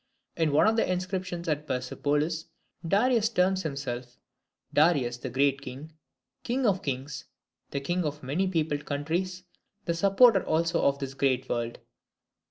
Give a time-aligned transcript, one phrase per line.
[0.35, 2.45] In one of the inscriptions at Persepolis,
[2.87, 4.17] Darius terms himself
[4.73, 5.93] "Darius the great king,
[6.41, 7.25] king of kings,
[7.69, 9.43] the king of the many peopled countries,
[9.85, 11.77] the supporter also of this great world."